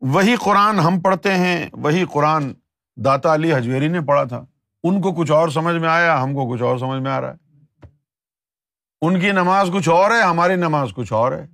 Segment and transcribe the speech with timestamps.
[0.00, 2.52] وہی قرآن ہم پڑھتے ہیں، وہی قرآن
[2.96, 4.44] داتا علی حجویری نے پڑھا تھا۔
[4.82, 7.32] ان کو کچھ اور سمجھ میں آیا، ہم کو کچھ اور سمجھ میں آ رہا
[7.32, 7.46] ہے۔
[9.00, 11.46] ان کی نماز کچھ اور ہے، ہماری نماز کچھ اور ہے۔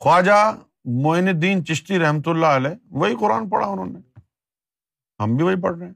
[0.00, 4.20] خواجہ معین الدین چشتی رحمۃ اللہ علیہ، وہی قرآن پڑھا انہوں نے۔
[5.20, 5.94] ہم بھی وہی پڑھ رہے ہیں۔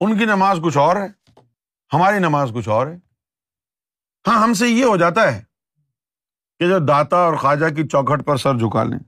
[0.00, 1.40] ان کی نماز کچھ اور ہے،
[1.92, 2.98] ہماری نماز کچھ اور ہے۔
[4.26, 5.42] ہاں ہم سے یہ ہو جاتا ہے
[6.58, 8.98] کہ جو داتا اور خواجہ کی چوکھٹ پر سر جھکا لیں۔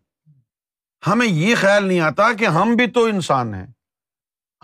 [1.07, 3.67] ہمیں یہ خیال نہیں آتا کہ ہم بھی تو انسان ہیں۔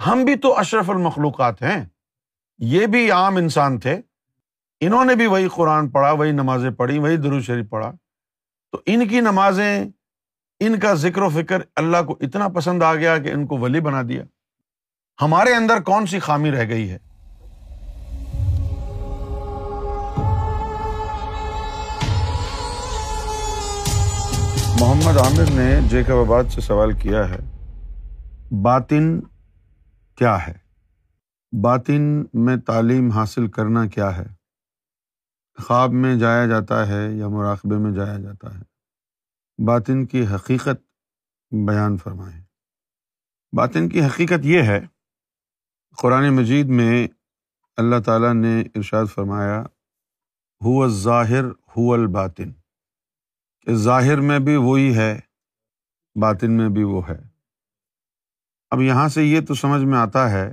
[0.07, 1.85] ہم بھی تو اشرف المخلوقات ہیں۔
[2.59, 4.01] یہ بھی عام انسان تھے۔
[4.81, 7.93] انہوں نے بھی وہی قرآن پڑھا، وہی نمازیں پڑھی، وہی درو شریف پڑھا۔
[8.73, 9.85] تو ان کی نمازیں،
[10.61, 13.81] ان کا ذکر و فکر اللہ کو اتنا پسند آ گیا کہ ان کو ولی
[13.81, 14.25] بنا دیا۔
[15.23, 16.99] ہمارے اندر کون سی خامی رہ گئی ہے؟
[24.81, 27.39] محمد عامر نے جیکب آباد سے سوال کیا ہے،
[28.63, 29.21] باطن
[30.19, 30.55] کیا ہے؟
[31.63, 34.27] باطن میں تعلیم حاصل کرنا کیا ہے؟
[35.63, 38.63] خواب میں جایا جاتا ہے یا مراقبے میں جایا جاتا ہے؟
[39.67, 40.83] باطن کی حقیقت
[41.51, 42.41] بیان فرمائیں۔
[43.53, 44.81] باطن کی حقیقت یہ ہے،
[45.97, 47.09] قرآن مجید میں
[47.77, 49.61] اللہ تعالیٰ نے ارشاد فرمایا
[50.65, 52.51] ہو ظاہر ہو الباطن.
[53.61, 55.21] کہ ظاہر میں بھی وہی ہے،
[56.21, 57.19] باطن میں بھی وہ ہے۔
[58.71, 60.53] اب یہاں سے یہ تو سمجھ میں آتا ہے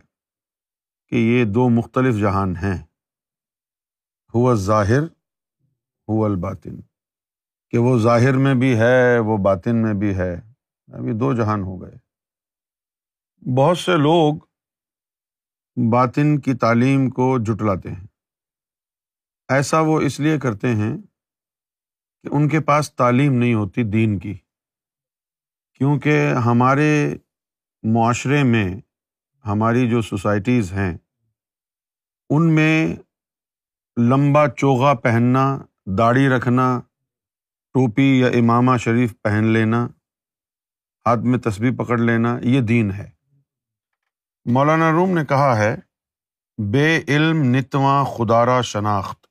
[1.07, 2.83] کہ یہ دو مختلف جہان ہیں۔
[4.33, 5.03] ہوا ظاہر
[6.09, 6.81] ہو الباطن۔
[7.69, 10.33] کہ وہ ظاہر میں بھی ہے، وہ باطن میں بھی ہے۔
[10.93, 11.95] ابھی دو جہان ہو گئے۔
[13.57, 14.35] بہت سے لوگ
[15.91, 18.07] باطن کی تعلیم کو جٹلاتے ہیں۔
[19.49, 20.97] ایسا وہ اس لیے کرتے ہیں
[22.27, 24.33] کہ ان کے پاس تعلیم نہیں ہوتی دین کی،
[25.73, 27.15] کیونکہ ہمارے
[27.83, 28.81] معاشرے میں
[29.45, 30.97] ہماری جو سوسائٹیز ہیں،
[32.29, 32.95] ان میں
[33.97, 35.57] لمبا چوغا پہننا،
[35.97, 36.79] داڑھی رکھنا،
[37.73, 39.85] ٹوپی یا امامہ شریف پہن لینا،
[41.05, 43.09] ہاتھ میں تصویر پکڑ لینا، یہ دین ہے۔
[44.45, 45.75] مولانا روم نے کہا ہے،
[46.57, 49.26] بے علم نتواں خدارا شناخت۔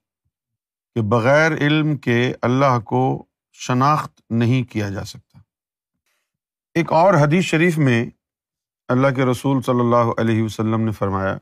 [0.97, 5.39] کہ بغیر علم کے اللہ کو شناخت نہیں کیا جا سکتا۔
[6.75, 8.07] ایک اور حدیث شریف میں
[8.89, 11.39] اللہ کے رسول صلی اللہ علیہ وسلم نے فرمایا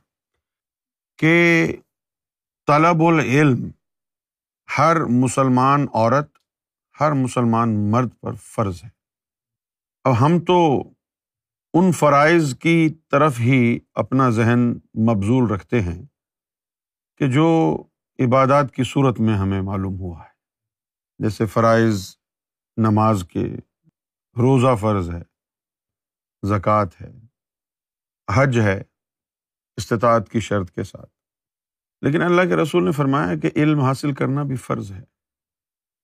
[1.19, 1.67] کہ
[2.67, 3.71] طلب العلم
[4.79, 6.39] ہر مسلمان عورت،
[7.01, 8.89] ہر مسلمان مرد پر فرض ہے۔
[10.05, 10.83] اب ہم تو
[11.75, 14.61] ان فرائض کی طرف ہی اپنا ذہن
[14.95, 16.03] مبزول رکھتے ہیں
[17.17, 17.83] کہ جو
[18.19, 20.35] عبادات کی صورت میں ہمیں معلوم ہوا ہے۔
[21.19, 22.17] جیسے فرائض،
[22.77, 23.45] نماز کے
[24.37, 25.23] روزہ فرض ہے،
[26.49, 27.13] زکوٰۃ ہے،
[28.35, 28.83] حج ہے،
[29.77, 31.11] استطاعت کی شرط کے ساتھ۔
[32.01, 35.03] لیکن اللہ کے رسول نے فرمایا کہ علم حاصل کرنا بھی فرض ہے۔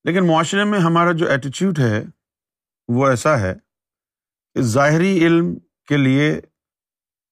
[0.04, 2.02] لیکن معاشرے میں ہمارا جو ایٹیچیوڈ ہے،
[2.88, 3.54] وہ ایسا ہے
[4.54, 6.40] کہ ظاہری علم کے لیے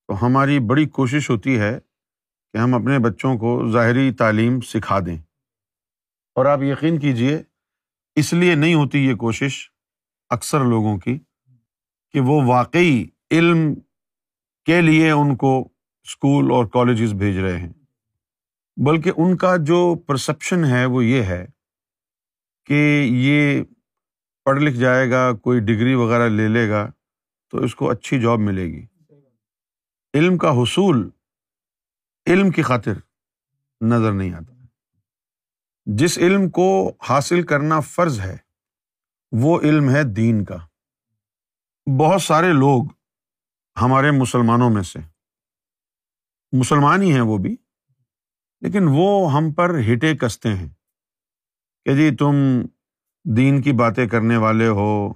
[0.06, 1.78] تو ہماری بڑی کوشش ہوتی ہے
[2.52, 5.18] کہ ہم اپنے بچوں کو ظاہری تعلیم سکھا دیں۔
[6.34, 7.42] اور آپ یقین کیجیے
[8.14, 9.70] اس لیے نہیں ہوتی یہ کوشش
[10.30, 11.18] اکثر لوگوں کی
[12.12, 13.74] کہ وہ واقعی علم
[14.64, 15.68] کے لیے ان کو
[16.02, 17.72] اسکول اور کالجز بھیج رہے ہیں۔
[18.76, 21.46] بلکہ ان کا جو پرسپشن ہے وہ یہ ہے
[22.66, 23.62] کہ یہ
[24.44, 26.90] پڑھ لکھ جائے گا، کوئی ڈگری وغیرہ لے لے گا
[27.50, 28.86] تو اس کو اچھی جاب ملے گی۔
[30.14, 31.10] علم کا حصول
[32.28, 32.92] علم کی خاطر
[33.80, 34.52] نظر نہیں آتا۔
[35.86, 38.36] جس علم کو حاصل کرنا فرض ہے،
[39.32, 40.56] وہ علم ہے دین کا۔
[41.98, 42.84] بہت سارے لوگ
[43.80, 44.98] ہمارے مسلمانوں میں سے،
[46.52, 47.56] مسلمان ہی ہیں وہ بھی،
[48.60, 50.68] لیکن وہ ہم پر ہٹے کستے ہیں
[51.84, 52.34] کہ جی تم
[53.36, 55.12] دین کی باتیں کرنے والے ہو،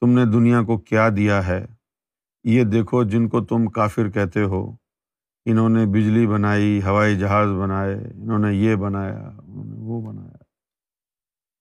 [0.00, 1.66] تم نے دنیا کو کیا دیا ہے،
[2.44, 4.83] یہ دیکھو جن کو تم کافر کہتے ہو۔
[5.46, 10.36] انہوں نے بجلی بنائی، ہوائی جہاز بنائے، انہوں نے یہ بنایا، انہوں نے وہ بنایا۔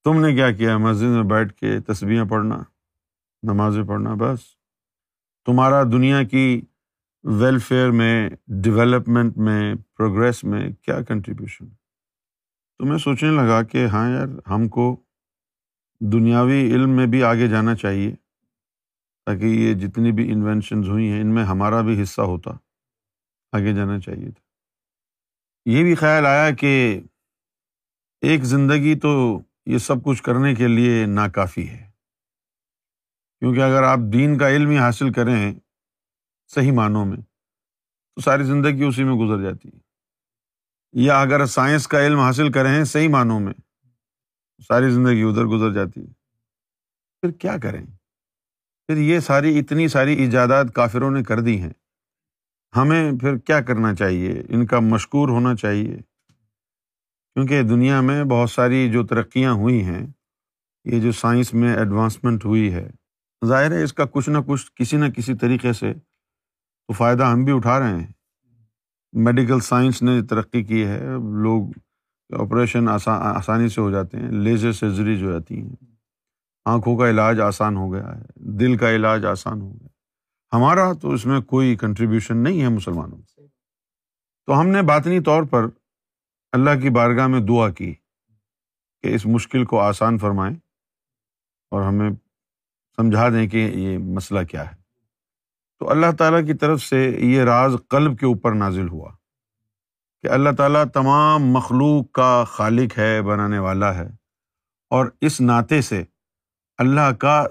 [0.03, 2.63] تم نے کیا کیا؟ مسجد میں بیٹھ کے تصویریں پڑھنا،
[3.43, 4.39] نمازیں پڑھنا، بس۔
[5.45, 6.61] تمہارا دنیا کی
[7.23, 11.69] ویلفیئر میں ڈیولپمنٹ میں پروگریس میں کیا کنٹریبیوشن
[12.77, 14.95] تو میں سوچنے لگا کہ ہاں یار، ہم کو
[15.99, 18.15] دنیاوی علم میں بھی آگے جانا چاہیے
[19.25, 22.51] تاکہ یہ جتنی بھی انوینشنز ہوئی ہیں، ان میں ہمارا بھی حصہ ہوتا۔
[23.53, 24.43] آگے جانا چاہیے تھا۔
[25.65, 27.01] یہ بھی خیال آیا کہ
[28.21, 31.91] ایک زندگی تو یہ سب کچھ کرنے کے لیے ناکافی ہے۔
[33.39, 35.53] کیونکہ اگر آپ دین کا علم ہی حاصل کریں
[36.47, 37.17] صحیح معنوں میں،
[38.15, 39.79] تو ساری زندگی اسی میں گزر جاتی ہے۔
[40.93, 43.53] یا اگر سائنس کا علم حاصل کریں صحیح معنوں میں
[44.67, 46.13] ساری زندگی ادھر گزر جاتی ہے۔
[47.21, 47.85] پھر کیا کریں؟
[48.87, 51.73] پھر یہ ساری، اتنی ساری ایجادات کافروں نے کر دی ہیں۔
[52.75, 55.97] ہمیں پھر کیا کرنا چاہیے؟ ان کا مشکور ہونا چاہیے۔
[57.35, 60.05] کیونکہ دنیا میں بہت ساری جو ترقیاں ہوئی ہیں،
[60.85, 62.89] یہ جو سائنس میں ایڈوانسمنٹ ہوئی ہے،
[63.45, 67.43] ظاہر ہے اس کا کچھ نہ کچھ کسی نہ کسی طریقے سے تو فائدہ ہم
[67.43, 68.07] بھی اٹھا رہے ہیں۔
[69.13, 70.99] میڈیکل سائنس نے ترقی کی ہے،
[71.43, 71.67] لوگ
[72.29, 75.75] آپریشن آسانی سے ہو جاتے ہیں، لیزر سرجری جو جاتی ہیں،
[76.65, 79.87] آنکھوں کا علاج آسان ہو گیا ہے، دل کا علاج آسان ہو گیا
[80.53, 83.41] ہمارا تو اس میں کوئی کنٹریبیوشن نہیں ہے مسلمانوں سے۔
[84.45, 85.65] تو ہم نے باطنی طور پر
[86.51, 87.93] اللہ کی بارگاہ میں دعا کی
[89.01, 90.55] کہ اس مشکل کو آسان فرمائیں
[91.71, 92.09] اور ہمیں
[92.95, 94.75] سمجھا دیں کہ یہ مسئلہ کیا ہے۔
[95.79, 99.11] تو اللہ تعالیٰ کی طرف سے یہ راز قلب کے اوپر نازل ہوا
[100.21, 104.07] کہ اللہ تعالیٰ تمام مخلوق کا خالق ہے، بنانے والا ہے
[104.89, 106.03] اور اس ناطے سے
[106.77, 107.45] اللہ کا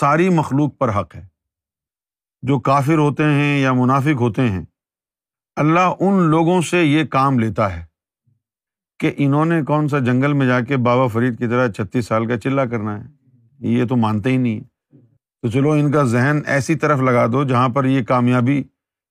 [0.00, 1.33] ساری مخلوق پر حق ہے۔
[2.44, 4.64] جو کافر ہوتے ہیں یا منافق ہوتے ہیں،
[5.56, 7.84] اللہ ان لوگوں سے یہ کام لیتا ہے
[8.98, 12.26] کہ انہوں نے کون سا جنگل میں جا کے بابا فرید کی طرح چھتیس سال
[12.26, 13.08] کا چلا کرنا ہے۔
[13.58, 14.60] یہ تو مانتے ہی نہیں۔
[15.42, 18.62] تو چلو ان کا ذہن ایسی طرف لگا دو جہاں پر یہ کامیابی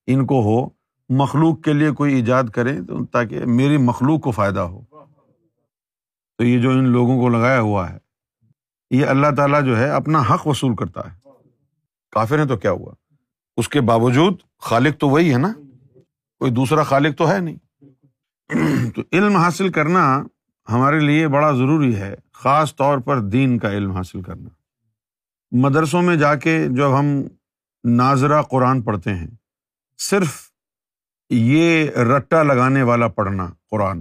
[0.06, 0.68] ان کو ہو،
[1.08, 4.80] مخلوق کے لیے کوئی ایجاد کریں تو تاکہ میری مخلوق کو فائدہ ہو۔
[6.38, 7.98] تو یہ جو ان لوگوں کو لگایا ہوا ہے،
[8.90, 11.24] یہ اللہ تعالیٰ جو ہے اپنا حق وصول کرتا ہے۔
[12.10, 12.92] کافر ہیں تو کیا ہوا؟
[13.56, 15.52] اس کے باوجود خالق تو وہی ہے نا؟
[16.38, 17.56] کوئی دوسرا خالق تو ہے نہیں۔
[18.90, 20.24] تو علم حاصل کرنا
[20.68, 24.48] ہمارے لیے بڑا ضروری ہے، خاص طور پر دین کا علم حاصل کرنا۔
[25.52, 27.06] مدرسوں میں جا کے جب ہم
[27.84, 29.26] ناظرہ قرآن پڑھتے ہیں،
[29.98, 30.50] صرف
[31.30, 34.00] یہ رٹا لگانے والا پڑھنا قرآن۔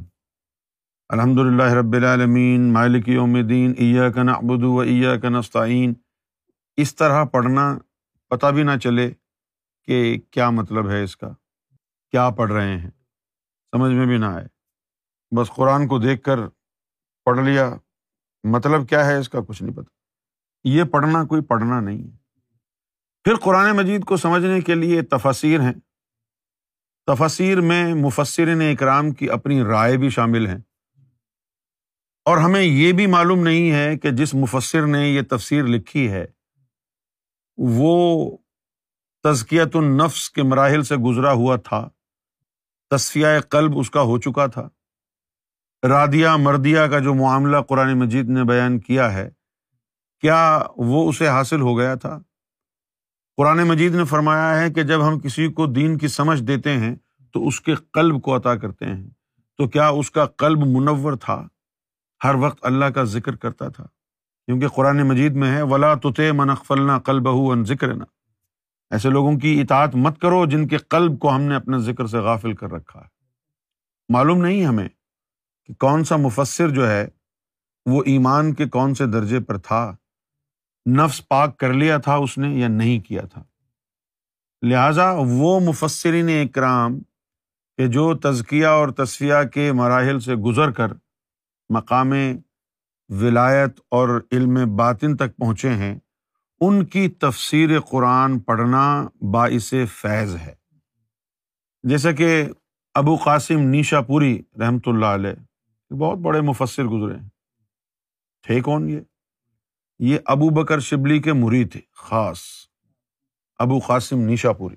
[1.09, 5.93] الحمد للہ رب العالمین، مالک یوم دین ایا کا نعبد و ایا کا نستعین۔
[6.77, 7.77] اس طرح پڑھنا
[8.29, 9.11] پتہ بھی نہ چلے
[9.83, 11.29] کہ کیا مطلب ہے اس کا؟
[12.11, 12.89] کیا پڑھ رہے ہیں؟
[13.71, 14.47] سمجھ میں بھی نہ آئے۔
[15.35, 16.37] بس قرآن کو دیکھ کر
[17.25, 17.75] پڑھ لیا۔
[18.43, 19.93] مطلب کیا ہے اس کا؟ کچھ نہیں پتا۔
[20.63, 22.17] یہ پڑھنا کوئی پڑھنا نہیں ہے۔
[23.23, 25.73] پھر قرآن مجید کو سمجھنے کے لیے تفصیر ہیں۔
[27.05, 30.57] تفصیر میں مفسرین اکرام کی اپنی رائے بھی شامل ہیں۔
[32.25, 36.25] اور ہمیں یہ بھی معلوم نہیں ہے کہ جس مفسر نے یہ تفسیر لکھی ہے،
[37.57, 38.37] وہ
[39.23, 41.89] تزکیت النفس کے مراحل سے گزرا ہوا تھا۔
[42.89, 44.69] تصفیہ قلب اس کا ہو چکا تھا۔
[45.87, 49.29] رادیہ مردیہ کا جو معاملہ قرآن مجید نے بیان کیا ہے،
[50.21, 52.19] کیا وہ اسے حاصل ہو گیا تھا؟
[53.37, 56.95] قرآن مجید نے فرمایا ہے کہ جب ہم کسی کو دین کی سمجھ دیتے ہیں
[57.33, 59.09] تو اس کے قلب کو عطا کرتے ہیں۔
[59.57, 61.47] تو کیا اس کا قلب منور تھا؟
[62.23, 63.83] ہر وقت اللہ کا ذکر کرتا تھا۔
[64.45, 68.03] کیونکہ قرآن مجید میں ہے، ولا تو منقفلنا قلب ان ذکر نہ
[68.93, 72.17] ایسے لوگوں کی اطاعت مت کرو جن کے قلب کو ہم نے اپنے ذکر سے
[72.17, 73.07] غافل کر رکھا ہے۔
[74.09, 74.87] معلوم نہیں ہمیں
[75.65, 77.07] کہ کون سا مفسر جو ہے
[77.85, 79.95] وہ ایمان کے کون سے درجے پر تھا،
[80.89, 83.43] نفس پاک کر لیا تھا اس نے یا نہیں کیا تھا۔
[84.61, 86.99] لہذا وہ مفسرین اکرام
[87.77, 90.91] کہ جو تزکیہ اور تصفیہ کے مراحل سے گزر کر
[91.69, 92.13] مقام
[93.09, 95.99] ولایت اور علم باطن تک پہنچے ہیں
[96.65, 100.53] ان کی تفسیر قرآن پڑھنا باعث فیض ہے۔
[101.83, 102.43] جیسے کہ
[102.93, 107.29] ابو قاسم نیشا پوری رحمۃ اللہ علیہ بہت بڑے مفسر گزرے ہیں۔
[108.43, 108.99] تھے کون یہ؟
[109.99, 112.41] یہ ابو بکر شبلی کے مری تھے، خاص
[113.59, 114.75] ابو قاسم نیشا پوری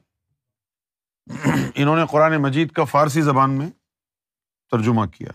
[1.75, 3.71] انہوں نے قرآن مجید کا فارسی زبان میں
[4.71, 5.31] ترجمہ کیا۔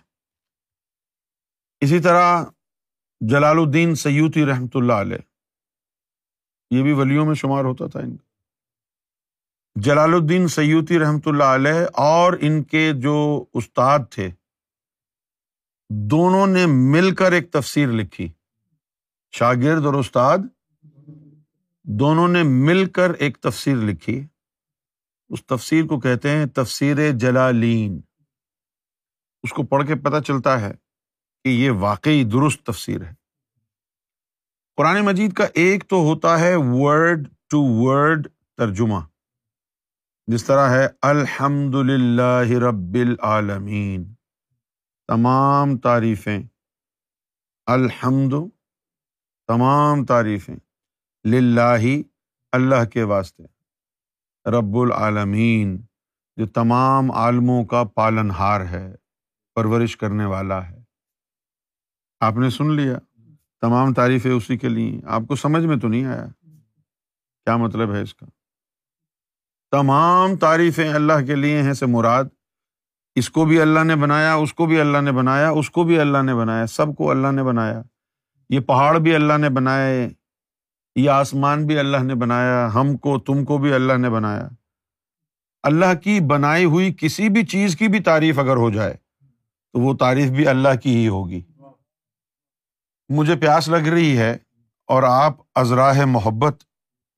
[1.81, 2.43] اسی طرح
[3.21, 5.17] جلال الدین سیوتی رحمۃ اللہ علیہ
[6.71, 8.31] یہ بھی ولیوں میں شمار ہوتا تھا ان کا۔
[9.75, 14.29] جلال الدین سیوتی رحمۃ اللہ علیہ اور ان کے جو استاد تھے،
[15.89, 18.29] دونوں نے مل کر ایک تفسیر لکھی۔
[19.31, 20.37] شاگرد اور استاد
[21.83, 24.27] دونوں نے مل کر ایک تفسیر لکھی۔
[25.29, 28.01] اس تفسیر کو کہتے ہیں تفسیر جلالین۔
[29.43, 30.71] اس کو پڑھ کے پتہ چلتا ہے
[31.43, 33.20] کہ یہ واقعی درست تفسیر ہے۔
[34.81, 38.99] قرآن مجید کا ایک تو ہوتا ہے ورڈ ٹو ورڈ ترجمہ،
[40.27, 44.13] جس طرح ہے الحمد للہ رب العالمین،
[45.07, 46.43] تمام تعریفیں،
[47.65, 48.33] الحمد،
[49.47, 50.55] تمام تعریفیں
[51.25, 51.85] للہ،
[52.51, 53.43] اللہ کے واسطے،
[54.51, 55.81] رب العالمین،
[56.37, 58.95] جو تمام عالموں کا پالن ہار ہے،
[59.55, 60.83] پرورش کرنے والا ہے۔
[62.19, 62.97] آپ نے سن لیا؟
[63.61, 66.25] تمام تعریفیں اسی کے لیے آپ کو سمجھ میں تو نہیں آیا؟
[67.45, 68.25] کیا مطلب ہے اس کا؟
[69.71, 72.23] تمام تعریفیں اللہ کے لیے ہیں سے مراد۔
[73.15, 75.99] اس کو بھی اللہ نے بنایا، اس کو بھی اللہ نے بنایا، اس کو بھی
[75.99, 77.81] اللہ نے بنایا، سب کو اللہ نے بنایا۔
[78.49, 80.09] یہ پہاڑ بھی اللہ نے بنائے،
[80.95, 84.47] یہ آسمان بھی اللہ نے بنایا، ہم کو، تم کو بھی اللہ نے بنایا۔
[85.63, 88.93] اللہ کی بنائی ہوئی کسی بھی چیز کی بھی تعریف اگر ہو جائے،
[89.73, 91.41] تو وہ تعریف بھی اللہ کی ہی ہوگی۔
[93.11, 94.37] مجھے پیاس لگ رہی ہے
[94.87, 96.63] اور آپ ازراہ محبت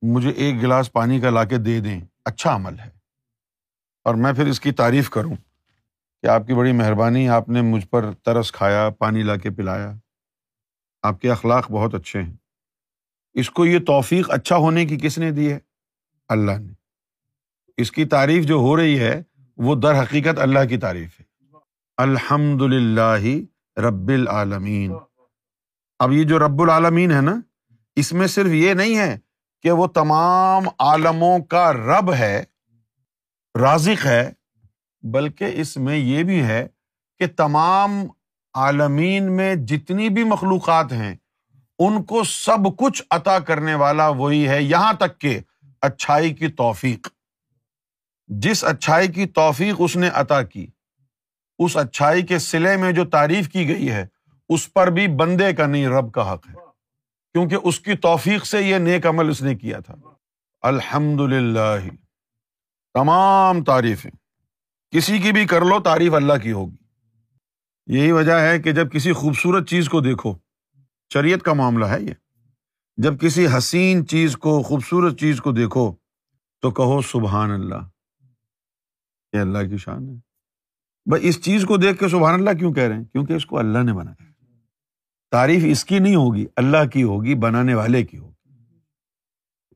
[0.01, 2.89] مجھے ایک گلاس پانی کا لا کے دے دیں۔ اچھا عمل ہے۔
[4.03, 5.35] اور میں پھر اس کی تعریف کروں
[6.21, 9.91] کہ آپ کی بڑی مہربانی، آپ نے مجھ پر ترس کھایا، پانی لا کے پلایا۔
[11.01, 12.33] آپ کے اخلاق بہت اچھے ہیں۔
[13.33, 15.59] اس کو یہ توفیق اچھا ہونے کی کس نے دی ہے؟
[16.27, 16.73] اللہ نے۔
[17.77, 19.21] اس کی تعریف جو ہو رہی ہے،
[19.57, 21.45] وہ در حقیقت اللہ کی تعریف ہے۔
[21.97, 23.25] الحمد للہ
[23.79, 24.93] رب العالمین۔
[25.99, 27.35] اب یہ جو رب العالمین ہے نا،
[27.95, 29.17] اس میں صرف یہ نہیں ہے
[29.63, 32.43] کہ وہ تمام عالموں کا رب ہے،
[33.55, 34.31] رازق ہے،
[35.03, 36.67] بلکہ اس میں یہ بھی ہے
[37.19, 37.91] کہ تمام
[38.53, 41.15] عالمین میں جتنی بھی مخلوقات ہیں،
[41.79, 45.39] ان کو سب کچھ عطا کرنے والا وہی ہے یہاں تک کہ
[45.81, 47.07] اچھائی کی توفیق۔
[48.29, 50.65] جس اچھائی کی توفیق اس نے عطا کی،
[51.59, 54.05] اس اچھائی کے سلے میں جو تعریف کی گئی ہے
[54.53, 56.53] اس پر بھی بندے کا نہیں، رب کا حق ہے۔
[57.33, 59.95] کیونکہ اس کی توفیق سے یہ نیک عمل اس نے کیا تھا۔
[60.61, 61.89] الحمد للہ
[62.93, 64.11] تمام تعریفیں۔
[64.91, 66.75] کسی کی بھی کر لو، تعریف اللہ کی ہوگی۔
[67.87, 70.35] یہی وجہ ہے کہ جب کسی خوبصورت چیز کو دیکھو،
[71.13, 72.13] شریعت کا معاملہ ہے یہ۔
[72.97, 75.95] جب کسی حسین چیز کو، خوبصورت چیز کو دیکھو،
[76.61, 77.75] تو کہو سبحان اللہ۔
[79.33, 80.13] یہ اللہ کی شان ہے۔
[81.09, 83.57] بھائی، اس چیز کو دیکھ کے سبحان اللہ کیوں کہہ رہے ہیں؟ کیونکہ اس کو
[83.57, 84.32] اللہ نے بنایا۔
[85.33, 88.49] تعریف اس کی نہیں ہوگی، اللہ کی ہوگی، بنانے والے کی ہوگی۔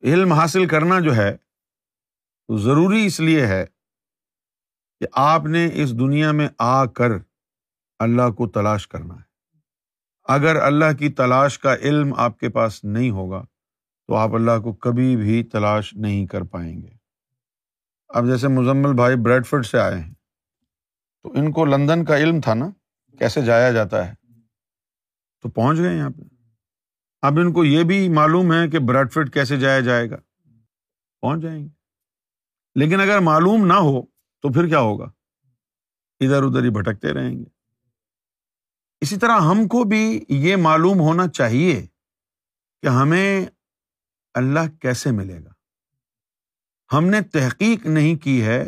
[0.03, 1.37] علم حاصل کرنا جو ہے
[2.57, 3.65] ضروری اس لیے ہے
[4.99, 7.09] کہ آپ نے اس دنیا میں آ کر
[7.99, 9.21] اللہ کو تلاش کرنا ہے۔
[10.23, 13.45] اگر اللہ کی تلاش کا علم آپ کے پاس نہیں ہوگا،
[14.07, 16.91] تو آپ اللہ کو کبھی بھی تلاش نہیں کر پائیں گے۔
[18.09, 20.13] اب جیسے مزمل بھائی بریڈ فٹ سے آئے ہیں،
[21.23, 22.69] تو ان کو لندن کا علم تھا نا،
[23.19, 24.13] کیسے جایا جاتا ہے؟
[25.47, 26.21] تو پہنچ گئے یہاں پہ
[27.21, 30.15] اب ان کو یہ بھی معلوم ہے کہ بریڈ فٹ کیسے جایا جائے گا۔
[31.21, 31.69] پہنچ جائیں گے۔
[32.75, 34.01] لیکن اگر معلوم نہ ہو
[34.41, 35.05] تو پھر کیا ہوگا؟
[36.19, 37.43] ادھر ادھر ہی بھٹکتے رہیں گے۔
[39.01, 41.87] اسی طرح ہم کو بھی یہ معلوم ہونا چاہیے
[42.81, 43.45] کہ ہمیں
[44.33, 45.53] اللہ کیسے ملے گا۔
[46.97, 48.67] ہم نے تحقیق نہیں کی ہے،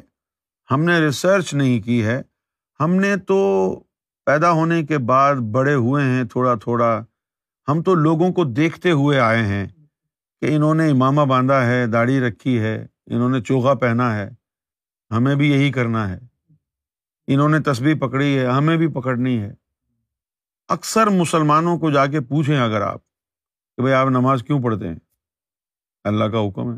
[0.71, 2.21] ہم نے ریسرچ نہیں کی ہے،
[2.79, 3.83] ہم نے تو
[4.29, 7.05] پیدا ہونے کے بعد بڑے ہوئے ہیں، تھوڑا تھوڑا۔
[7.67, 9.67] ہم تو لوگوں کو دیکھتے ہوئے آئے ہیں
[10.41, 14.29] کہ انہوں نے امامہ باندھا ہے، داڑھی رکھی ہے، انہوں نے چوغا پہنا ہے۔
[15.11, 16.19] ہمیں بھی یہی کرنا ہے۔
[17.27, 19.53] انہوں نے تصویر پکڑی ہے، ہمیں بھی پکڑنی ہے۔
[20.67, 22.99] اکثر مسلمانوں کو جا کے پوچھیں اگر آپ
[23.75, 24.99] کہ بھائی آپ نماز کیوں پڑھتے ہیں؟
[26.03, 26.77] اللہ کا حکم ہے۔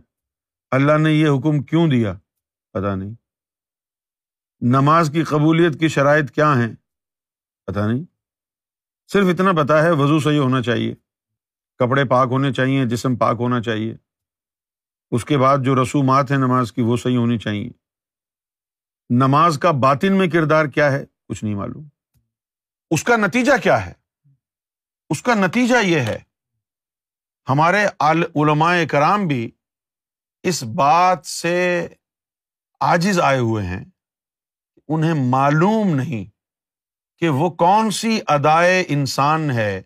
[0.71, 2.13] اللہ نے یہ حکم کیوں دیا؟
[2.73, 3.13] پتا نہیں۔
[4.61, 6.75] نماز کی قبولیت کی شرائط کیا ہیں؟
[7.71, 8.05] پتا نہیں۔
[9.11, 10.95] صرف اتنا پتا ہے وضو صحیح ہونا چاہیے۔
[11.77, 13.95] کپڑے پاک ہونے چاہیے، جسم پاک ہونا چاہیے۔
[15.11, 17.69] اس کے بعد جو رسومات ہیں نماز کی وہ صحیح ہونی چاہیے۔
[19.09, 21.87] نماز کا باطن میں کردار کیا ہے؟ کچھ نہیں معلوم۔
[22.91, 23.93] اس کا نتیجہ کیا ہے؟
[25.09, 26.19] اس کا نتیجہ یہ ہے۔
[27.49, 29.51] ہمارے علماء کرام بھی
[30.43, 31.87] اس بات سے
[32.79, 33.85] آجز آئے ہوئے ہیں۔
[34.87, 36.40] انہیں معلوم نہیں۔
[37.21, 39.81] کہ وہ کون سی ادائے انسان ہے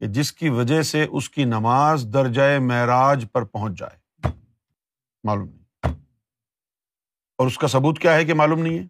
[0.00, 4.28] کہ جس کی وجہ سے اس کی نماز درجۂ معراج پر پہنچ جائے؟
[5.24, 5.94] معلوم نہیں۔
[7.38, 8.84] اور اس کا ثبوت کیا ہے کہ معلوم نہیں ہے؟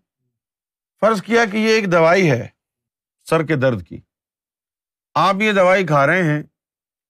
[1.00, 2.48] فرض کیا کہ یہ ایک دوائی ہے
[3.24, 4.00] سر کے درد کی۔
[5.14, 6.42] آپ یہ دوائی کھا رہے ہیں،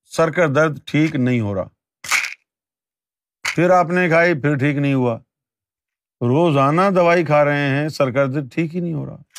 [0.04, 1.68] سر کا درد ٹھیک نہیں ہو رہا۔
[3.42, 5.18] پھر آپ نے کھائی، پھر ٹھیک نہیں ہوا۔
[6.20, 9.31] روزانہ دوائی کھا رہے ہیں، سر کا درد ٹھیک ہی نہیں ہو رہا۔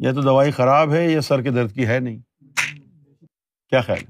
[0.00, 2.18] یا تو دوائی خراب ہے یا سر کے درد کی ہے نہیں۔
[3.68, 4.04] کیا خیال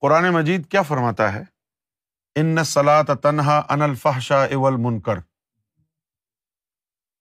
[0.00, 1.42] قرآن مجید کیا فرماتا ہے؟
[2.34, 5.18] ان سلاط تنہا ان الفحشا اول منکر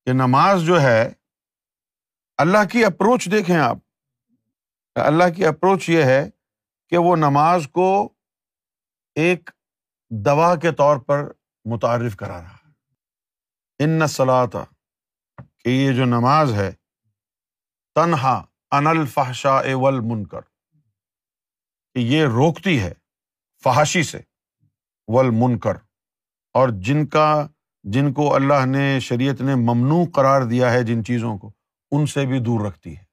[0.05, 1.13] یہ نماز جو ہے،
[2.37, 3.77] اللہ کی اپروچ دیکھیں آپ۔
[4.95, 6.29] اللہ کی اپروچ یہ ہے
[6.89, 8.09] کہ وہ نماز کو
[9.15, 9.49] ایک
[10.09, 11.31] دوا کے طور پر
[11.65, 12.71] متعارف کرا رہا ہے۔
[13.79, 14.63] ان سلاتا
[15.57, 16.71] کہ یہ جو نماز ہے
[17.97, 20.41] تنہا ان الفحشاء والمنکر،
[21.93, 22.93] کہ یہ روکتی ہے
[23.63, 24.19] فحاشی سے
[25.07, 25.75] والمنکر،
[26.53, 27.47] اور جن کا،
[27.83, 31.51] جن کو اللہ نے، شریعت نے ممنوع قرار دیا ہے جن چیزوں کو،
[31.91, 33.03] ان سے بھی دور رکھتی ہے،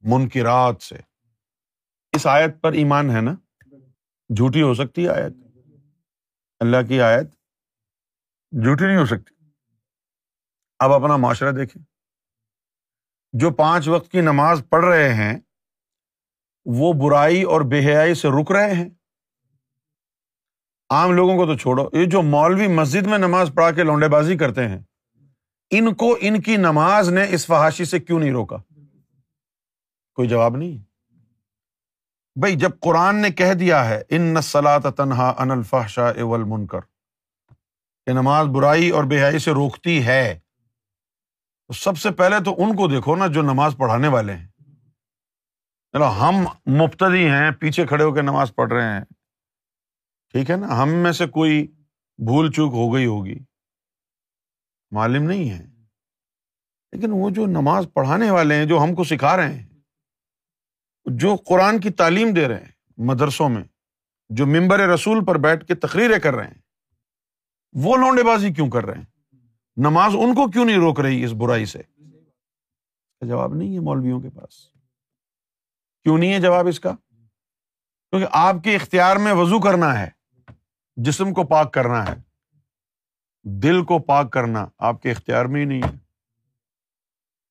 [0.00, 0.96] منکرات سے۔
[2.12, 3.34] اس آیت پر ایمان ہے نا؟
[4.36, 5.32] جھوٹی ہو سکتی ہے آیت؟
[6.60, 7.30] اللہ کی آیت
[8.52, 9.34] جھوٹی نہیں ہو سکتی۔
[10.78, 11.82] اب اپنا معاشرہ دیکھیں۔
[13.32, 15.40] جو پانچ وقت کی نماز پڑھ رہے ہیں،
[16.64, 18.88] وہ برائی اور بے حیائی سے رک رہے ہیں۔
[20.90, 24.36] عام لوگوں کو تو چھوڑو، یہ جو مولوی مسجد میں نماز پڑھا کے لونڈے بازی
[24.36, 24.78] کرتے ہیں،
[25.70, 28.56] ان کو ان کی نماز نے اس فحاشی سے کیوں نہیں روکا؟
[30.14, 30.78] کوئی جواب نہیں۔
[32.40, 36.80] بھائی، جب قرآن نے کہہ دیا ہے، ان نسلات تنہا ان الفحشاء والمنکر
[38.06, 40.38] کہ نماز برائی اور بے حیائی سے روکتی ہے
[41.70, 44.48] تو سب سے پہلے تو ان کو دیکھو نا جو نماز پڑھانے والے ہیں۔
[45.92, 46.34] چلو، ہم
[46.66, 49.00] مفتدی ہیں، پیچھے کھڑے ہو کے نماز پڑھ رہے ہیں۔
[50.32, 51.66] ٹھیک ہے نا؟ ہم میں سے کوئی
[52.18, 53.38] بھول چوک ہو گئی ہوگی۔
[54.90, 55.66] معلوم نہیں ہے۔
[56.92, 59.68] لیکن وہ جو نماز پڑھانے والے ہیں، جو ہم کو سکھا رہے ہیں،
[61.04, 63.64] جو قرآن کی تعلیم دے رہے ہیں مدرسوں میں،
[64.28, 66.60] جو ممبر رسول پر بیٹھ کے تقریریں کر رہے ہیں،
[67.72, 69.09] وہ لونڈے بازی کیوں کر رہے ہیں؟
[69.76, 71.82] نماز ان کو کیوں نہیں روک رہی اس برائی سے؟
[73.20, 74.70] جواب نہیں ہے مولویوں کے پاس۔
[76.02, 76.92] کیوں نہیں ہے جواب اس کا؟
[78.10, 80.10] کیونکہ آپ کے اختیار میں وضو کرنا ہے،
[80.96, 82.14] جسم کو پاک کرنا ہے۔
[83.42, 85.98] دل کو پاک کرنا آپ کے اختیار میں ہی نہیں ہے۔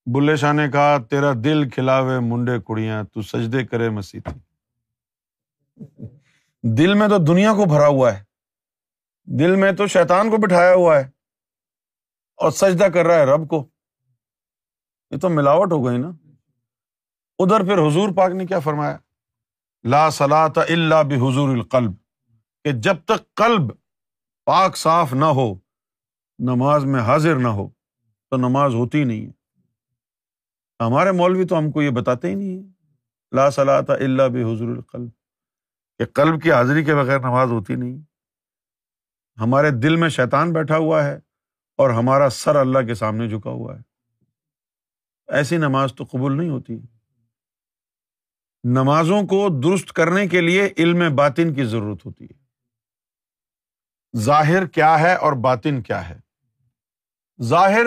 [0.05, 4.19] بلے شاہ نے کہا، تیرا دل کھلاوے منڈے کڑیاں، تو سجدے کرے مسیح
[6.77, 8.23] دل میں تو دنیا کو بھرا ہوا ہے۔
[9.25, 11.18] دل میں تو شیطان کو بٹھایا ہوا ہے۔
[12.39, 13.69] اور سجدہ کر رہا ہے رب کو۔
[15.11, 16.09] یہ تو ملاوٹ ہو گئی نا۔
[17.39, 18.97] ادھر پھر حضور پاک نے کیا فرمایا؟
[19.83, 21.91] لا سلاۃ اللہ بحضور القلب۔
[22.63, 23.71] کہ جب تک قلب
[24.45, 25.55] پاک صاف نہ ہو،
[26.39, 27.69] نماز میں حاضر نہ ہو،
[28.29, 29.31] تو نماز ہوتی نہیں ہے۔
[30.83, 32.69] ہمارے مولوی تو ہم کو یہ بتاتے ہی نہیں ہے۔
[33.35, 35.09] لا صلاح اللہ بھی حضر القلب۔
[35.97, 37.97] کہ قلب کی حاضری کے بغیر نماز ہوتی نہیں۔
[39.41, 41.19] ہمارے دل میں شیطان بیٹھا ہوا ہے۔
[41.79, 43.81] اور ہمارا سر اللہ کے سامنے جھکا ہوا ہے۔
[45.27, 46.73] ایسی نماز تو قبول نہیں ہوتی۔
[48.63, 52.45] نمازوں کو درست کرنے کے لیے علم باطن کی ضرورت ہوتی ہے۔
[54.17, 56.19] ظاہر کیا ہے اور باطن کیا ہے۔
[57.41, 57.85] ظاہر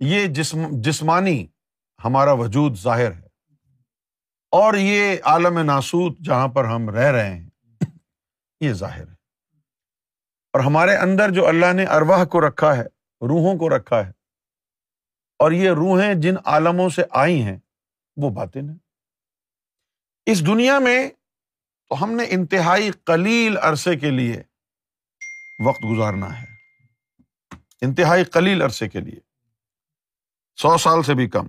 [0.00, 1.46] یہ جسم، جسمانی
[2.04, 3.54] ہمارا وجود ظاہر ہے۔
[4.50, 7.48] اور یہ عالم ناسوت جہاں پر ہم رہ رہے ہیں،
[8.60, 9.14] یہ ظاہر ہے۔
[10.52, 14.12] اور ہمارے اندر جو اللہ نے ارواہ کو رکھا ہے روحوں کو رکھا ہے۔
[15.38, 17.58] اور یہ روحیں جن عالموں سے آئی ہیں،
[18.16, 18.74] وہ باطن ہے
[20.26, 21.10] اس دنیا میں
[21.88, 24.42] تو ہم نے انتہائی قلیل عرصے کے لیے
[25.64, 26.46] وقت گزارنا ہے۔
[27.80, 29.20] انتہائی قلیل عرصے کے لیے۔
[30.56, 31.46] سو سال سے بھی کم۔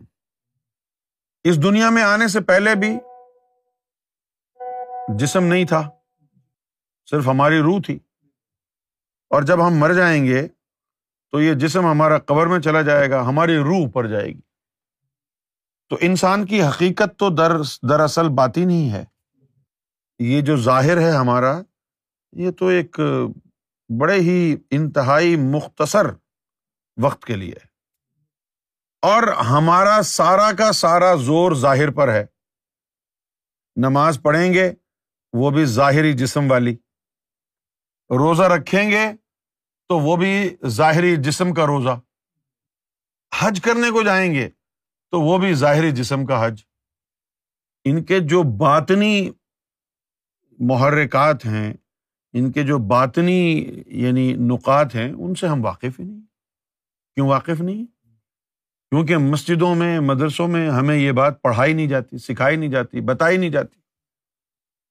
[1.43, 2.97] اس دنیا میں آنے سے پہلے بھی
[5.19, 5.89] جسم نہیں تھا،
[7.09, 7.99] صرف ہماری روح تھی۔
[9.29, 10.47] اور جب ہم مر جائیں گے
[11.31, 14.39] تو یہ جسم ہمارا قبر میں چلا جائے گا، ہماری روح پر جائے گی۔
[15.89, 17.51] تو انسان کی حقیقت تو در،
[17.89, 19.05] دراصل بات ہی نہیں ہے۔
[20.19, 21.61] یہ جو ظاہر ہے ہمارا،
[22.31, 22.99] یہ تو ایک
[23.99, 26.05] بڑے ہی انتہائی مختصر
[27.01, 27.55] وقت کے لیے
[29.01, 32.25] اور ہمارا سارا کا سارا زور ظاہر پر ہے۔
[33.75, 34.73] نماز پڑھیں گے،
[35.33, 36.73] وہ بھی ظاہری جسم والی۔
[38.09, 39.28] روزہ رکھیں گے
[39.89, 41.99] تو وہ بھی ظاہری جسم کا روزہ۔
[43.39, 44.49] حج کرنے کو جائیں گے
[45.11, 46.61] تو وہ بھی ظاہری جسم کا حج۔
[47.85, 49.29] ان کے جو باطنی
[50.59, 51.73] محرکات ہیں،
[52.33, 56.21] ان کے جو باطنی یعنی نکات ہیں، ان سے ہم واقف ہی نہیں۔
[57.15, 57.85] کیوں واقف نہیں؟
[58.89, 63.37] کیونکہ مسجدوں میں، مدرسوں میں ہمیں یہ بات پڑھائی نہیں جاتی، سکھائی نہیں جاتی، بتائی
[63.37, 63.79] نہیں جاتی۔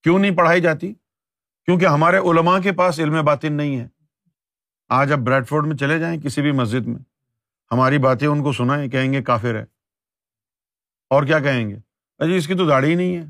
[0.03, 0.95] کیوں نہیں پڑھائی جاتی؟
[1.65, 3.98] کیونکہ ہمارے علماء کے پاس علم باطن نہیں ہے۔
[4.89, 6.99] آج اب بریڈ فورڈ میں چلے جائیں کسی بھی مسجد میں،
[7.73, 9.65] ہماری باتیں ان کو سنائیں، کہیں گے کافر ہے
[11.11, 11.77] اور کیا کہیں گے؟
[12.19, 13.25] اجی اس کی تو داڑھی نہیں ہے۔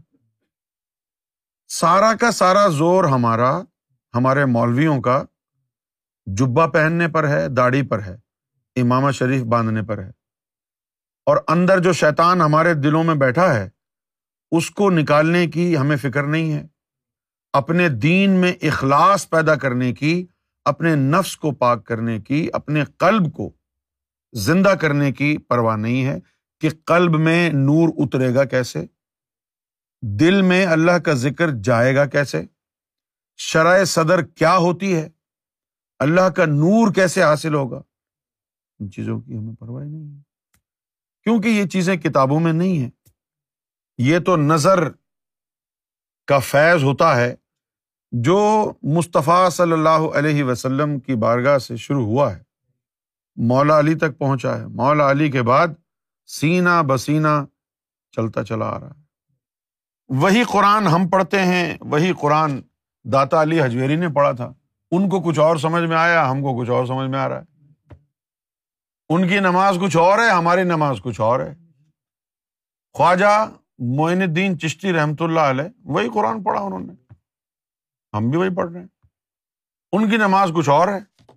[1.69, 3.61] سارا کا سارا زور ہمارا،
[4.15, 5.23] ہمارے مولویوں کا
[6.27, 8.17] جبا پہننے پر ہے، داڑھی پر ہے،
[8.77, 10.11] امامہ شریف باندھنے پر ہے۔
[11.27, 13.69] اور اندر جو شیطان ہمارے دلوں میں بیٹھا ہے،
[14.51, 16.67] اس کو نکالنے کی ہمیں فکر نہیں ہے۔
[17.53, 20.27] اپنے دین میں اخلاص پیدا کرنے کی
[20.69, 23.53] اپنے نفس کو پاک کرنے کی، اپنے قلب کو
[24.33, 26.19] زندہ کرنے کی پرواہ نہیں ہے
[26.61, 28.87] کہ قلب میں نور اترے گا کیسے؟
[30.03, 32.43] دل میں اللہ کا ذکر جائے گا کیسے؟
[33.37, 35.09] شرائ صدر کیا ہوتی ہے؟
[35.99, 37.83] اللہ کا نور کیسے حاصل ہوگا؟
[38.79, 40.23] ان چیزوں کی ہمیں پرواہ نہیں ہے۔
[41.23, 42.91] کیونکہ یہ چیزیں کتابوں میں نہیں ہیں۔
[43.99, 44.89] یہ تو نظر
[46.27, 47.35] کا فیض ہوتا ہے۔
[48.13, 52.43] جو مصطفیٰ صلی اللہ علیہ وسلم کی بارگاہ سے شروع ہوا ہے،
[53.37, 55.69] مولا علی تک پہنچا ہے۔ مولا علی کے بعد
[56.27, 57.47] سینا بسینا
[58.13, 59.03] چلتا چلا آ رہا ہے۔
[60.09, 62.61] وہی قرآن ہم پڑھتے ہیں، وہی قرآن
[63.13, 64.53] داتا علی حجویری نے پڑھا تھا۔
[64.91, 67.41] ان کو کچھ اور سمجھ میں آیا، ہم کو کچھ اور سمجھ میں آ رہا
[67.41, 67.59] ہے۔
[69.09, 71.55] ان کی نماز کچھ اور ہے، ہماری نماز کچھ اور ہے۔
[72.93, 77.08] خواجہ معین الدین چشتی رحمۃ اللہ علیہ، وہی قرآن پڑھا انہوں نے۔
[78.17, 78.89] ہم بھی وہی پڑھ رہے ہیں۔
[79.93, 81.33] ان کی نماز کچھ اور ہے،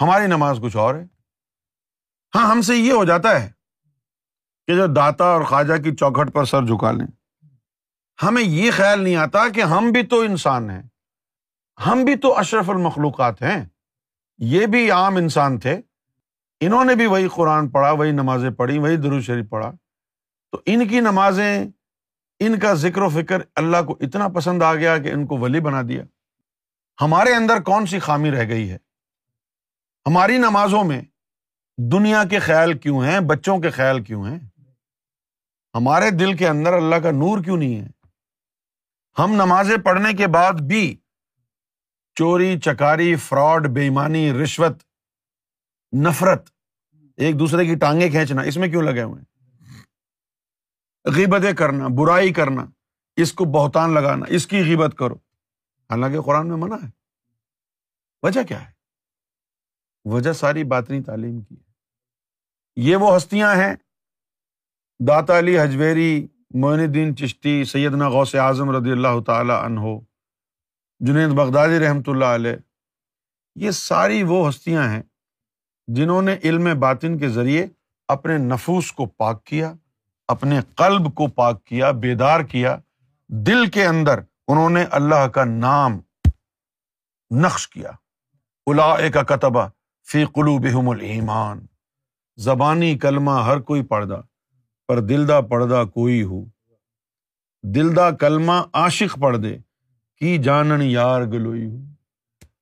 [0.00, 1.06] ہماری نماز کچھ اور ہے۔
[2.34, 3.52] ہاں ہم سے یہ ہو جاتا ہے
[4.66, 7.06] کہ جو داتا اور خواجہ کی چوکھٹ پر سر جھکا لیں۔
[8.22, 10.82] ہمیں یہ خیال نہیں آتا کہ ہم بھی تو انسان ہیں۔
[11.86, 13.64] ہم بھی تو اشرف المخلوقات ہیں۔
[14.38, 15.80] یہ بھی عام انسان تھے۔
[16.60, 19.72] انہوں نے بھی وہی قرآن پڑھا، وہی نمازیں پڑھی، وہی درو شریف پڑھا۔
[20.50, 21.64] تو ان کی نمازیں،
[22.40, 25.60] ان کا ذکر و فکر اللہ کو اتنا پسند آ گیا کہ ان کو ولی
[25.60, 26.04] بنا دیا۔
[27.00, 28.78] ہمارے اندر کون سی خامی رہ گئی ہے؟
[30.06, 31.02] ہماری نمازوں میں
[31.92, 34.38] دنیا کے خیال کیوں ہیں؟ بچوں کے خیال کیوں ہیں؟
[35.74, 37.86] ہمارے دل کے اندر اللہ کا نور کیوں نہیں ہے؟
[39.18, 40.96] ہم نمازیں پڑھنے کے بعد بھی
[42.14, 44.82] چوری، چکاری، فراڈ بےمانی رشوت،
[45.96, 46.50] نفرت
[47.16, 49.34] ایک دوسرے کی ٹانگیں کھینچنا، اس میں کیوں لگے ہوئے ہیں؟
[51.04, 52.66] غیبتیں کرنا، برائی کرنا،
[53.16, 55.14] اس کو بہتان لگانا، اس کی غیبت کرو۔
[55.94, 56.90] حالانکہ قرآن میں منع ہے۔
[58.22, 58.72] وجہ کیا ہے؟
[60.04, 61.72] وجہ ساری باطنی تعلیم کی ہے۔
[62.76, 63.76] یہ وہ ہستیاں ہیں۔
[65.08, 69.80] داتا علی حجویری، معین الدین چشتی، سیدنا غوث اعظم رضی اللہ تعالی عنہ،
[71.00, 72.56] جنید بغدادی رحمۃ اللہ علیہ۔
[73.54, 75.02] یہ ساری وہ ہستیاں ہیں
[75.86, 77.66] جنہوں نے علم باطن کے ذریعے
[78.08, 79.72] اپنے نفوس کو پاک کیا،
[80.28, 82.78] اپنے قلب کو پاک کیا، بیدار کیا،
[83.28, 86.00] دل کے اندر انہوں نے اللہ کا نام
[87.36, 87.90] نقش کیا۔
[88.66, 89.68] الا کا کتبہ
[90.12, 91.66] فی قلو بحم المان
[92.36, 94.16] زبانی کلمہ ہر کوئی پڑھدا،
[94.88, 96.44] پر دلدا پڑھدا کوئی ہو۔
[97.62, 99.58] دلدا کلمہ عاشق پڑھ دے
[100.16, 101.76] کی جانن یار گلوئی ہو۔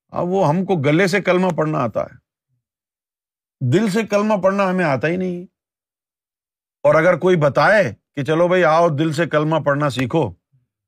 [0.09, 2.15] اب وہ ہم کو گلے سے کلمہ پڑھنا آتا ہے۔
[3.73, 5.43] دل سے کلمہ پڑھنا ہمیں آتا ہی نہیں۔
[6.83, 10.42] اور اگر کوئی بتائے کہ چلو بھائی آؤ دل سے کلمہ پڑھنا سیکھو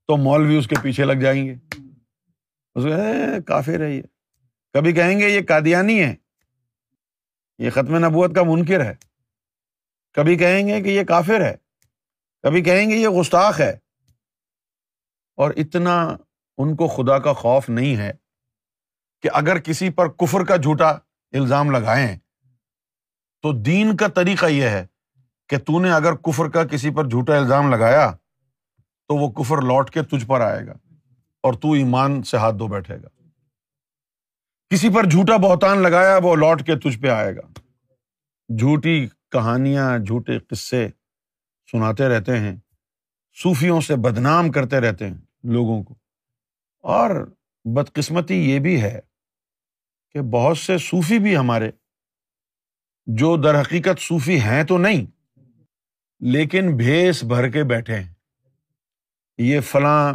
[0.07, 1.55] تو مولوی اس کے پیچھے لگ جائیں گے۔
[3.47, 4.03] کافی رہی ہے
[4.73, 6.15] کبھی کہیں گے، یہ قادیانی ہے
[7.59, 8.95] یہ ختم نبوت کا منکر ہے۔
[10.13, 11.57] کبھی کہیں گے کہ یہ کافر ہے۔
[12.43, 13.79] کبھی کہیں گے، یہ گستاخ ہے۔
[15.37, 16.17] اور اتنا
[16.59, 18.13] ان کو خدا کا خوف نہیں ہے
[19.23, 20.91] کہ اگر کسی پر کفر کا جھوٹا
[21.33, 22.19] الزام لگائیں۔
[23.43, 24.87] تو دین کا طریقہ یہ ہے
[25.49, 28.13] کہ تو نے اگر کفر کا کسی پر جھوٹا الزام لگایا
[29.09, 30.75] تو وہ کفر لوٹ کے تجھ پر آئے گا
[31.43, 33.09] اور تو ایمان سے ہاتھ دھو بیٹھے گا۔
[34.71, 37.61] کسی پر جھوٹا بہتان لگایا وہ لوٹ کے تجھ پہ آئے گا۔
[38.59, 40.89] جھوٹی کہانیاں، جھوٹے قصے
[41.73, 42.57] سناتے رہتے ہیں،
[43.43, 45.95] صوفیوں سے بدنام کرتے رہتے ہیں لوگوں کو۔
[46.81, 47.33] اور
[47.65, 49.01] بدقسمتی یہ بھی ہے
[50.13, 51.71] کہ بہت سے صوفی بھی ہمارے،
[53.07, 55.07] جو در حقیقت صوفی ہیں تو نہیں،
[56.21, 58.14] لیکن بھیس بھر کے بیٹھے ہیں۔
[59.39, 60.13] یہ فلاں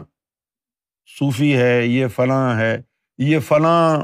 [1.19, 2.81] صوفی ہے، یہ فلاں ہے،
[3.17, 3.99] یہ فلاں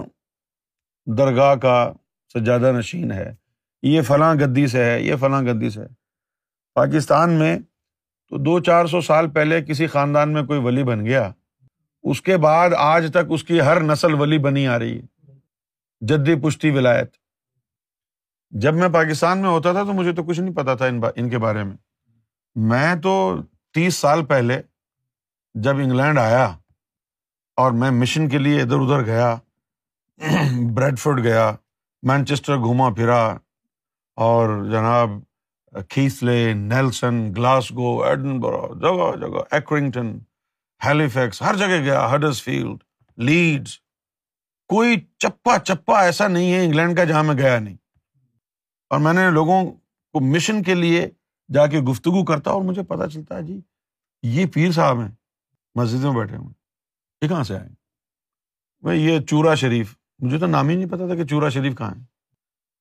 [1.05, 1.93] درگاہ کا
[2.33, 3.35] سجادہ نشین ہے،
[3.83, 5.87] یہ فلاں گدی سے ہے، یہ فلاں گدی سے ہے۔
[6.73, 7.59] پاکستان میں
[8.29, 11.31] تو دو چار سو سال پہلے کسی خاندان میں کوئی ولی بن گیا،
[12.03, 15.31] اس کے بعد آج تک اس کی ہر نسل ولی بنی آ رہی ہے۔
[16.01, 17.15] جدی پشتی ولایت۔
[18.49, 21.37] جب میں پاکستان میں ہوتا تھا تو مجھے تو کچھ نہیں پتا تھا ان کے
[21.37, 21.77] بارے میں۔
[22.55, 23.35] میں تو
[23.73, 24.61] تیس سال پہلے
[25.55, 26.55] جب انگلینڈ آیا
[27.55, 29.35] اور میں مشن کے لیے ادھر ادھر گیا
[30.73, 31.55] بریڈ فورڈ گیا،
[32.03, 33.35] مینچسٹر گھوما پھرا
[34.15, 35.09] اور جناب
[35.89, 40.17] کھیسلے نیلسن، گلاسگو ایڈنبرا جگہ جگہ، ایکرنگٹن،
[40.85, 42.83] ہیلیفیکس، ہر جگہ گیا ہڈس فیلڈ
[43.17, 43.79] لیڈس
[44.67, 47.77] کوئی چپا چپا ایسا نہیں ہے، انگلینڈ کا جہاں میں گیا نہیں۔
[48.89, 49.65] اور میں نے لوگوں
[50.13, 51.09] کو مشن کے لیے
[51.53, 53.61] جا کے گفتگو کرتا اور مجھے پتا چلتا ہے جی
[54.23, 55.11] یہ پیر صاحب ہیں۔
[55.75, 56.53] مسجد میں بیٹھے ہوئے
[57.21, 57.69] یہ کہاں سے آئے
[58.81, 61.91] بھائی، یہ چورا شریف، مجھے تو نام ہی نہیں پتا تھا کہ چورا شریف کہاں
[61.91, 62.05] ہے۔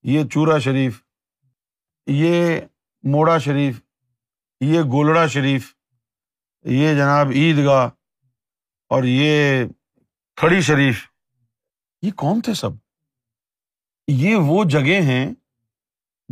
[0.02, 1.02] یہ چورا شریف،
[2.06, 2.60] یہ
[3.02, 3.80] موڑا شریف،
[4.60, 5.74] یہ گولڑا شریف،
[6.64, 7.88] یہ جناب عید گاہ
[8.88, 9.64] اور یہ
[10.36, 11.10] کھڑی شریف۔
[12.02, 12.70] یہ کون تھے سب۔
[14.08, 15.34] یہ وہ جگہ ہیں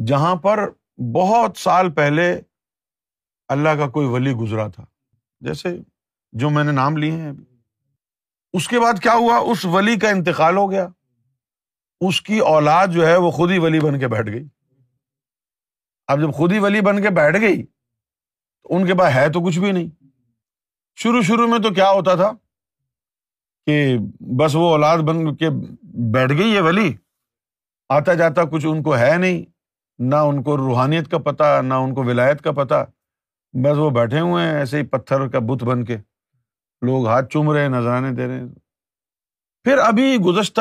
[0.07, 0.71] جہاں پر
[1.15, 2.41] بہت سال پہلے
[3.49, 4.85] اللہ کا کوئی ولی گزرا تھا۔
[5.41, 5.79] جیسے
[6.33, 7.45] جو میں نے نام لیے ہیں ابھی۔
[8.53, 10.89] اس کے بعد کیا ہوا؟ اس ولی کا انتقال ہو گیا۔
[12.01, 14.45] اس کی اولاد جو ہے وہ خود ہی ولی بن کے بیٹھ گئی۔
[16.07, 17.63] اب جب خود ہی ولی بن کے بیٹھ گئی،
[18.63, 20.05] تو ان کے پاس ہے تو کچھ بھی نہیں۔
[20.97, 22.33] شروع شروع میں تو کیا ہوتا تھا
[23.67, 25.51] کہ بس وہ اولاد بن کے
[25.83, 26.95] بیٹھ گئی ہے ولی۔
[27.89, 29.43] آتا جاتا کچھ ان کو ہے نہیں،
[29.99, 32.85] نہ ان کو روحانیت کا پتا نہ ان کو ولایت کا پتا
[33.53, 35.97] بس وہ بیٹھے ہوئے ہیں، ایسے ہی پتھر کا بت بن کے۔
[36.83, 38.49] لوگ ہاتھ چوم رہے نذرانے دے رہے ہیں۔
[39.65, 40.61] پھر ابھی گزشتہ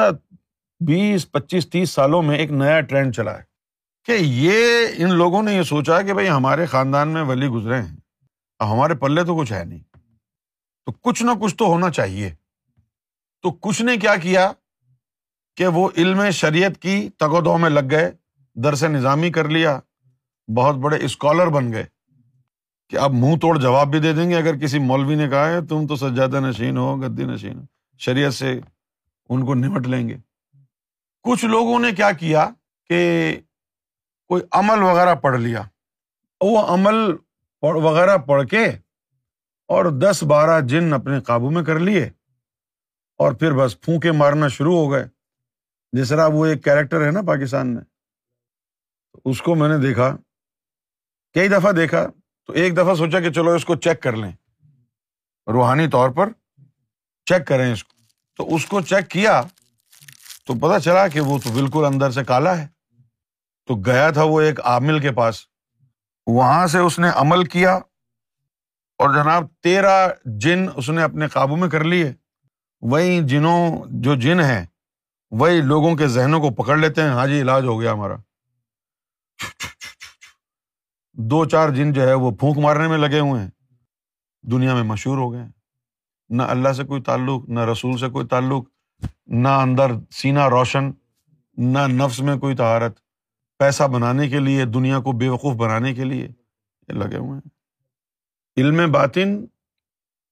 [0.88, 3.44] بیس، پچیس، تیس سالوں میں ایک نیا ٹرینڈ چلا ہے
[4.06, 7.96] کہ یہ ان لوگوں نے یہ سوچا کہ بھائی ہمارے خاندان میں ولی گزرے ہیں،
[8.60, 9.84] اب ہمارے پلے تو کچھ ہے نہیں۔
[10.86, 12.34] تو کچھ نہ کچھ تو ہونا چاہیے۔
[13.42, 14.52] تو کچھ نے کیا کیا
[15.56, 18.12] کہ وہ علم شریعت کی تگ دو میں لگ گئے،
[18.56, 19.80] درس نظامی کر لیا،
[20.56, 21.86] بہت بڑے اسکالر بن گئے۔
[22.92, 25.66] کہ آپ منہ توڑ جواب بھی دے دیں گے، اگر کسی مولوی نے کہا ہے،
[25.66, 27.64] تم تو سجادہ نشین ہو، گدی نشین ہو۔
[27.98, 28.60] شریعت سے
[29.30, 30.18] ان کو نمٹ لیں گے۔
[31.24, 32.50] کچھ لوگوں نے کیا کیا
[32.90, 33.32] کہ
[34.28, 35.62] کوئی عمل وغیرہ پڑھ لیا۔
[36.42, 36.96] وہ عمل
[37.62, 38.66] وغیرہ پڑھ کے
[39.68, 42.04] اور دس بارہ جن اپنے قابو میں کر لیے
[43.18, 45.06] اور پھر بس پھونکے مارنا شروع ہو گئے۔
[45.92, 47.84] جس طرح وہ ایک کیریکٹر ہے نا پاکستان میں۔
[49.26, 50.18] اس کو میں نے دیکھا،
[51.34, 52.08] کئی دفعہ دیکھا۔
[52.48, 54.32] تو ایک دفعہ سوچا کہ چلو اس کو چیک کر لیں۔
[55.48, 56.30] روحانی طور پر
[57.26, 57.92] چیک کریں اس کو۔
[58.38, 59.42] تو اس کو چیک کیا
[60.46, 62.68] تو پتا چلا کہ وہ تو بالکل اندر سے کالا ہے۔
[63.66, 65.46] تو گیا تھا وہ ایک عامل کے پاس۔
[66.28, 67.76] وہاں سے اس نے عمل کیا
[68.98, 72.14] اور جناب تیرہ جن اس نے اپنے قابو میں کر لیے۔
[72.82, 74.66] وہی جنوں جو جن ہے
[75.32, 78.16] وہی لوگوں کے ذہنوں کو پکڑ لیتے ہیں۔ ہاں جی علاج ہو گیا ہمارا۔
[81.14, 83.50] دو چار جن جو ہے وہ پھونک مارنے میں لگے ہوئے ہیں۔
[84.42, 85.44] دنیا میں مشہور ہو گئے
[86.30, 88.70] نہ اللہ سے کوئی تعلق، نہ رسول سے کوئی تعلق،
[89.28, 90.92] نہ اندر سینا روشن،
[91.58, 93.00] نہ نفس میں کوئی تہارت
[93.60, 96.28] پیسہ بنانے کے لیے، دنیا کو بے وقوف بنانے کے لیے
[96.88, 97.50] لگے ہوئے ہیں۔
[98.58, 99.46] علم باطن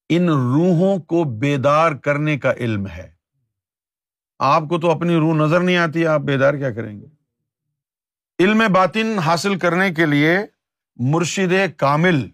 [0.09, 3.11] ان روحوں کو بیدار کرنے کا علم ہے۔
[4.39, 7.05] آپ کو تو اپنی روح نظر نہیں آتی، آپ بیدار کیا کریں گے؟
[8.39, 10.39] علم باطن حاصل کرنے کے لیے
[10.99, 12.29] مرشد کامل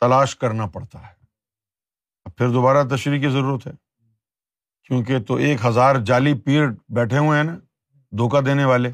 [0.00, 1.12] تلاش کرنا پڑتا ہے۔
[2.24, 3.72] اب پھر دوبارہ تشریح کی ضرورت ہے۔
[4.84, 7.58] کیونکہ تو ایک ہزار جعلی پیر بیٹھے ہوئے ہیں نا،
[8.10, 8.92] دھوکہ دینے والے۔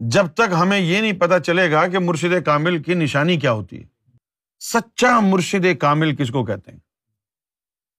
[0.00, 3.82] جب تک ہمیں یہ نہیں پتا چلے گا کہ مرشد کامل کی نشانی کیا ہوتی
[3.82, 4.16] ہے۔
[4.60, 6.78] سچا مرشد کامل کس کو کہتے ہیں؟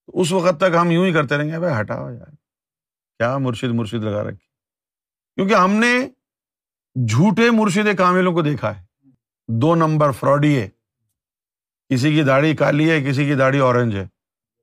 [0.07, 2.31] اس وقت تک ہم یوں ہی کرتے رہیں گے بھائی ہٹاؤ یار۔
[3.17, 4.47] کیا مرشد مرشد لگا رکھی؟
[5.35, 6.09] کیونکہ ہم نے
[7.07, 8.90] جھوٹے مرشد کاملوں کو دیکھا ہے۔
[9.53, 10.69] دو نمبر فراڈی ہے۔
[11.89, 14.07] کسی کی داڑھی کالی ہے، کسی کی داڑھی اورنج ہے۔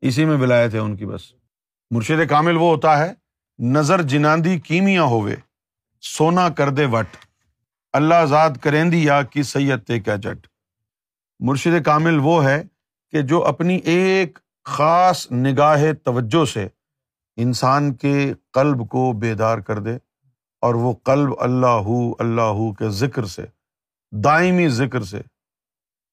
[0.00, 1.32] اسی میں ولایت ہے ان کی بس۔
[1.90, 3.12] مرشد کامل وہ ہوتا ہے،
[3.58, 5.36] نظر جناندی کیمیا ہوئے
[6.00, 7.06] سونا کر دے وٹ۔
[7.92, 10.46] اللہ آزاد کریندی یا کی سید تے کیا جٹ۔
[11.40, 12.62] مرشد کامل وہ ہے
[13.10, 16.68] کہ جو اپنی ایک خاص نگاہ توجہ سے
[17.36, 19.96] انسان کے قلب کو بیدار کر دے
[20.60, 23.44] اور وہ قلب اللہ اللہ کے ذکر سے
[24.10, 25.20] دائمی ذکر سے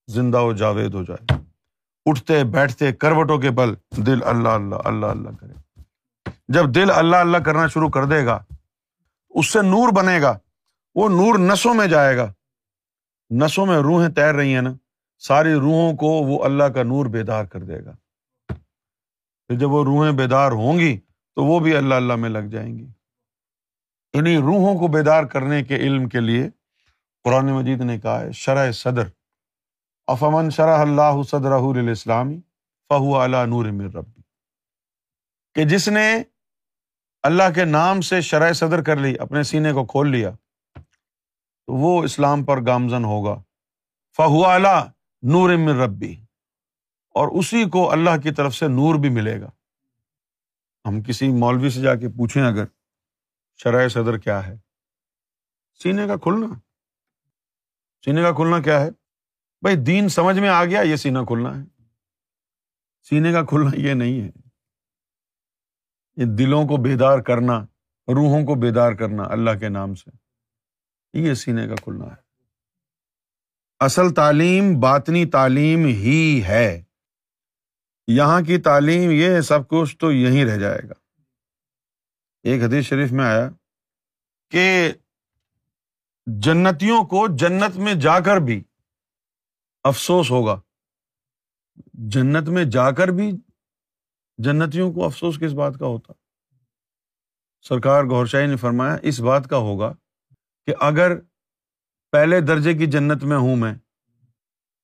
[0.07, 1.41] زندہ و جاوید ہو جائے۔
[2.05, 5.81] اٹھتے، بیٹھتے، کروٹوں کے بل دل اللہ اللہ اللہ اللہ کرے۔
[6.47, 8.43] جب دل اللہ اللہ کرنا شروع کر دے گا،
[9.29, 10.37] اس سے نور بنے گا۔
[10.95, 12.33] وہ نور نسوں میں جائے گا۔
[13.29, 14.73] نسوں میں روحیں تیر رہی ہیں نا،
[15.19, 17.91] ساری روحوں کو وہ اللہ کا نور بیدار کر دے گا۔
[19.47, 20.97] پھر جب وہ روحیں بیدار ہوں گی،
[21.35, 22.87] تو وہ بھی اللہ اللہ میں لگ جائیں گی۔
[24.13, 26.49] انہیں روحوں کو بیدار کرنے کے علم کے لیے
[27.25, 29.03] قرآن مجید نے کہا ہے شرح صدر،
[30.07, 31.51] افمن شرح اللہ صدر
[31.91, 32.41] اسلامی
[32.89, 34.21] فہو اللہ نور مر ربی۔
[35.55, 36.23] کہ جس نے
[37.23, 40.31] اللہ کے نام سے شرح صدر کر لی، اپنے سینے کو کھول لیا،
[41.65, 43.43] تو وہ اسلام پر گامزن ہوگا۔
[44.17, 44.85] فہو اعلیٰ
[45.21, 46.13] نور مر ربی۔
[47.09, 49.51] اور اسی کو اللہ کی طرف سے نور بھی ملے گا۔
[50.85, 52.65] ہم کسی مولوی سے جا کے پوچھیں اگر
[53.57, 54.57] شرح صدر کیا ہے۔
[55.83, 56.59] سینے کا کھلنا
[58.05, 58.89] سینے کا کھلنا کیا ہے؟
[59.61, 61.83] بھائی دین سمجھ میں آ گیا، یہ سینا کھلنا ہے۔
[63.09, 64.29] سینے کا کھلنا یہ نہیں ہے۔
[66.15, 67.59] یہ دلوں کو بیدار کرنا،
[68.07, 70.11] روحوں کو بیدار کرنا اللہ کے نام سے۔
[71.13, 72.25] یہ سینے کا کھلنا ہے۔
[73.79, 76.83] اصل تعلیم باطنی تعلیم ہی ہے۔
[78.07, 80.93] یہاں کی تعلیم یہ ہے، سب کچھ تو یہیں رہ جائے گا۔
[82.43, 83.49] ایک حدیث شریف میں آیا
[84.51, 84.91] کہ
[86.25, 88.63] جنتیوں کو جنت میں جا کر بھی
[89.83, 90.61] افسوس ہوگا۔
[91.93, 93.31] جنت میں جا کر بھی
[94.37, 96.13] جنتیوں کو افسوس کس بات کا ہوتا؟
[97.61, 99.93] سرکار گور شاہی نے فرمایا، اس بات کا ہوگا
[100.65, 101.19] کہ اگر
[102.11, 103.75] پہلے درجے کی جنت میں ہوں میں،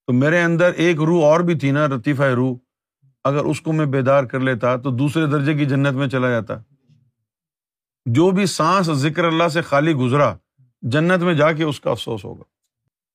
[0.07, 2.57] تو میرے اندر ایک روح اور بھی تھی نا، رتیفہ روح۔
[3.23, 6.53] اگر اس کو میں بیدار کر لیتا تو دوسرے درجے کی جنت میں چلا جاتا۔
[8.05, 10.35] جو بھی سانس ذکر اللہ سے خالی گزرا
[10.81, 12.43] جنت میں جا کے اس کا افسوس ہوگا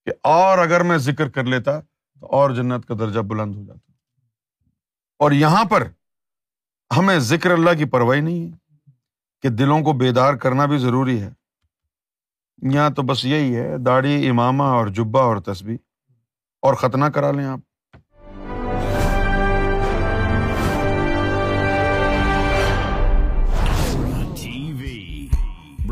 [0.05, 1.81] کہ اور اگر میں ذکر کر لیتا
[2.21, 3.93] تو اور جنت کا درجہ بلند ہو جاتا۔
[5.19, 5.89] اور یہاں پر
[6.97, 8.91] ہمیں ذکر اللہ کی پرواہی نہیں ہے
[9.43, 11.31] کہ دلوں کو بیدار کرنا بھی ضروری ہے۔
[12.63, 15.77] یہاں تو بس یہی ہے، داڑھی، امامہ اور جبا اور تصبیح
[16.63, 17.59] اور ختنہ کرا لیں آپ۔